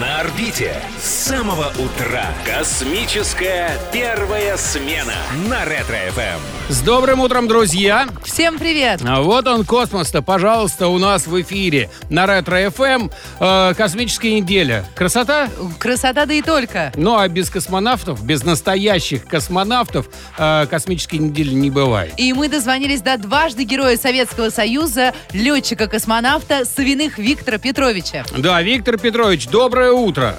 [0.00, 2.24] На орбите с самого утра.
[2.46, 5.12] Космическая первая смена
[5.50, 6.40] на Ретро-ФМ.
[6.72, 8.08] С добрым утром, друзья!
[8.24, 9.02] Всем привет!
[9.06, 13.10] А вот он, космос-то, пожалуйста, у нас в эфире на Ретро-ФМ.
[13.40, 14.86] Э, космическая неделя.
[14.94, 15.50] Красота?
[15.78, 16.92] Красота да и только.
[16.96, 20.06] Ну, а без космонавтов, без настоящих космонавтов
[20.38, 22.14] э, космической недели не бывает.
[22.16, 28.24] И мы дозвонились до дважды Героя Советского Союза, летчика-космонавта Савиных Виктора Петровича.
[28.38, 29.48] Да, Виктор Петрович,
[29.82, 30.34] доброе утро.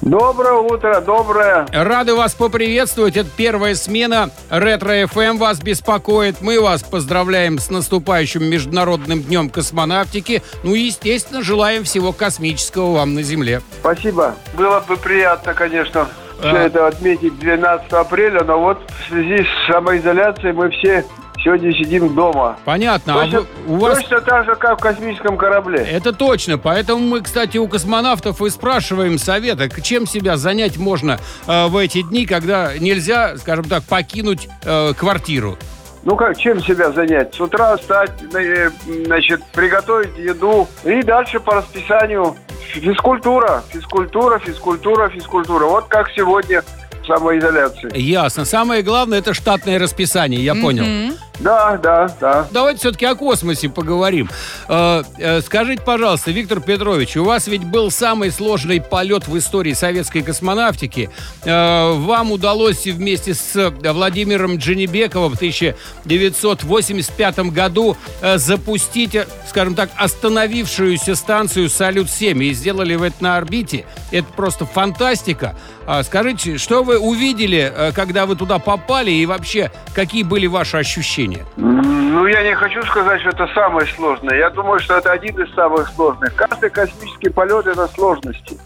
[0.00, 1.66] Доброе утро, доброе.
[1.72, 3.16] Рады вас поприветствовать.
[3.16, 4.30] Это первая смена.
[4.50, 6.40] Ретро ФМ вас беспокоит.
[6.40, 10.42] Мы вас поздравляем с наступающим Международным днем космонавтики.
[10.64, 13.62] Ну и, естественно, желаем всего космического вам на Земле.
[13.78, 14.34] Спасибо.
[14.54, 16.08] Было бы приятно, конечно,
[16.40, 16.66] все А.
[16.66, 21.04] это отметить 12 апреля, но вот в связи с самоизоляцией мы все
[21.42, 22.58] сегодня сидим дома.
[22.64, 23.14] Понятно.
[23.14, 23.98] А Точно, вы- у вас...
[23.98, 25.78] точно так же, как в космическом корабле.
[25.78, 26.58] Это точно.
[26.58, 32.02] Поэтому мы, кстати, у космонавтов и спрашиваем совета, чем себя занять можно э, в эти
[32.02, 35.58] дни, когда нельзя, скажем так, покинуть э, квартиру.
[36.04, 37.34] Ну как, чем себя занять?
[37.34, 38.70] С утра встать, э,
[39.06, 42.36] значит, приготовить еду и дальше по расписанию
[42.72, 45.66] физкультура, физкультура, физкультура, физкультура.
[45.66, 46.62] Вот как сегодня
[47.06, 47.96] самоизоляции.
[47.98, 48.44] Ясно.
[48.44, 51.14] Самое главное это штатное расписание, я понял.
[51.42, 52.46] Да, да, да.
[52.52, 54.30] Давайте все-таки о космосе поговорим.
[54.68, 59.72] Э, э, скажите, пожалуйста, Виктор Петрович, у вас ведь был самый сложный полет в истории
[59.72, 61.10] советской космонавтики.
[61.44, 67.96] Э, вам удалось вместе с Владимиром Дженебековым в 1985 году
[68.36, 69.16] запустить,
[69.48, 72.44] скажем так, остановившуюся станцию «Салют-7».
[72.44, 73.84] И сделали вы это на орбите.
[74.12, 75.56] Это просто фантастика.
[75.86, 81.31] А скажите, что вы увидели, когда вы туда попали, и вообще, какие были ваши ощущения?
[81.56, 84.38] Ну, я не хочу сказать, что это самое сложное.
[84.38, 86.34] Я думаю, что это один из самых сложных.
[86.34, 88.58] Каждый космический полет– это сложности.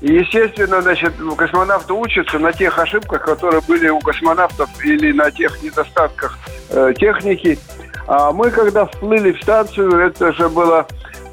[0.00, 5.60] И, естественно, значит, космонавты учатся на тех ошибках, которые были у космонавтов или на тех
[5.62, 6.38] недостатках
[6.70, 7.58] э, техники.
[8.06, 10.86] А мы, когда вплыли в станцию, это же было,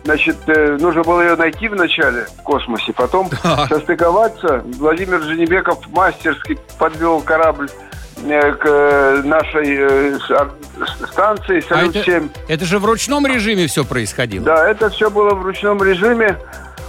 [0.03, 3.29] значит, э, нужно было ее найти вначале в космосе, потом
[3.69, 4.63] состыковаться.
[4.79, 7.69] Владимир Женебеков мастерски подвел корабль
[8.15, 10.49] к э, нашей э, а,
[11.07, 12.29] станции А это, «Салют-7».
[12.47, 14.45] это же в ручном режиме все происходило?
[14.45, 16.37] Да, это все было в ручном режиме.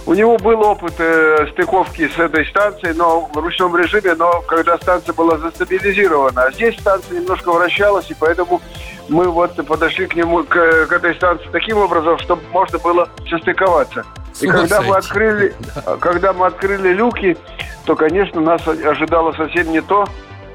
[0.05, 4.77] У него был опыт э, стыковки с этой станцией, но в ручном режиме, но когда
[4.77, 6.43] станция была застабилизирована.
[6.43, 8.61] А здесь станция немножко вращалась, и поэтому
[9.09, 14.05] мы вот подошли к нему, к, к этой станции таким образом, чтобы можно было состыковаться.
[14.33, 15.53] С И когда мы открыли,
[15.99, 17.37] когда мы открыли люки,
[17.85, 20.05] то, конечно, нас ожидало совсем не то,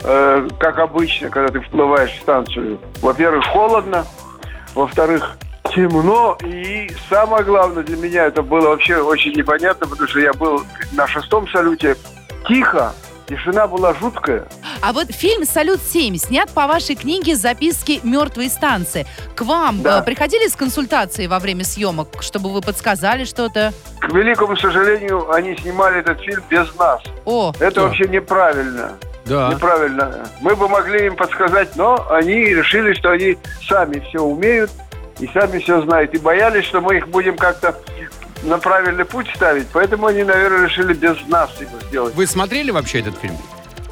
[0.05, 2.79] э, как обычно, когда ты вплываешь в станцию.
[3.01, 4.05] Во-первых, холодно,
[4.75, 5.37] во-вторых,
[5.75, 10.63] темно, и самое главное для меня это было вообще очень непонятно, потому что я был
[10.93, 11.97] на шестом салюте
[12.47, 12.93] тихо,
[13.29, 14.47] тишина была жуткая.
[14.83, 19.07] А вот фильм «Салют-7» снят по вашей книге «Записки мертвой станции».
[19.37, 20.01] К вам Да.
[20.01, 23.73] э, приходили с консультацией во время съемок, чтобы вы подсказали что-то?
[24.01, 27.01] К великому сожалению, они снимали этот фильм без нас.
[27.25, 27.83] О, Это Да.
[27.83, 28.93] вообще неправильно.
[29.25, 29.50] Да.
[29.53, 30.27] Неправильно.
[30.41, 33.38] Мы бы могли им подсказать, но они решили, что они
[33.69, 34.71] сами все умеют
[35.21, 36.15] и сами все знают.
[36.15, 37.77] И боялись, что мы их будем как-то
[38.43, 39.69] на правильный путь ставить.
[39.72, 42.15] Поэтому они, наверное, решили без нас его сделать.
[42.15, 43.37] Вы смотрели вообще этот фильм?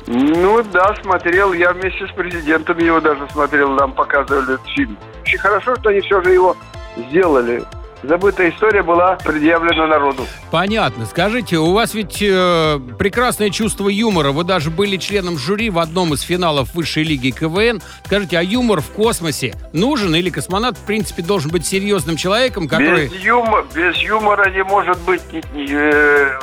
[0.07, 1.53] Ну да, смотрел.
[1.53, 3.71] Я вместе с президентом его даже смотрел.
[3.71, 4.99] Нам показывали этот фильм.
[5.23, 6.57] Очень хорошо, что они все же его
[6.97, 7.63] сделали.
[8.03, 10.27] Забытая история была предъявлена народу.
[10.51, 11.05] Понятно.
[11.05, 14.33] Скажите, у вас ведь э, прекрасное чувство юмора.
[14.33, 17.83] Вы даже были членом жюри в одном из финалов высшей лиги КВН.
[18.07, 23.09] Скажите, а юмор в космосе нужен или космонавт, в принципе, должен быть серьезным человеком, который...
[23.09, 26.39] Без, юмора, без юмора не может быть э,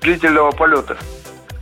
[0.00, 0.96] длительного полета.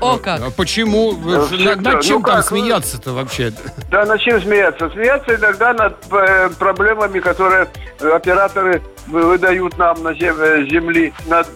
[0.00, 0.40] О как!
[0.40, 1.12] А Почему?
[1.12, 3.52] Ну, над, над чем Ну там как, ну- смеяться-то вообще?
[3.90, 4.90] Да, над чем смеяться?
[4.90, 7.68] Смеяться иногда над э, проблемами, которые
[8.00, 11.46] э, операторы вы- выдают нам на э, земли, над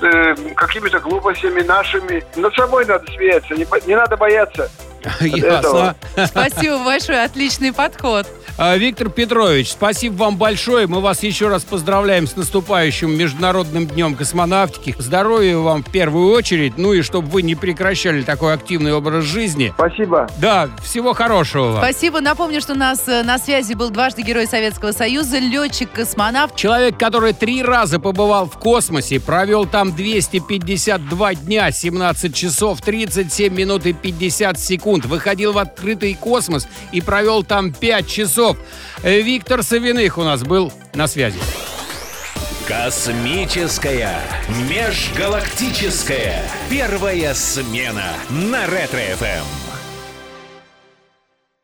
[0.57, 2.25] какими-то глупостями нашими.
[2.37, 3.55] Над собой надо смеяться,
[3.87, 4.71] не надо бояться.
[5.21, 5.97] Ясно.
[6.27, 8.27] Спасибо большое, отличный подход.
[8.57, 10.87] А, Виктор Петрович, спасибо вам большое.
[10.87, 14.95] Мы вас еще раз поздравляем с наступающим Международным днем космонавтики.
[14.97, 19.73] Здоровья вам в первую очередь, ну и чтобы вы не прекращали такой активный образ жизни.
[19.75, 20.29] Спасибо.
[20.39, 21.79] Да, всего хорошего вам.
[21.79, 22.21] Спасибо.
[22.21, 26.55] Напомню, что у нас э, на связи был дважды Герой Советского Союза, летчик-космонавт.
[26.55, 33.85] Человек, который три раза побывал в космосе, провел там 252 дня, 17 часов, 37 минут
[33.87, 38.57] и 50 секунд, выходил в открытый космос и провел там 5 часов.
[39.03, 41.39] Виктор Савиных у нас был на связи.
[42.67, 44.21] Космическая,
[44.71, 49.64] межгалактическая, первая смена на Ретро-ФМ.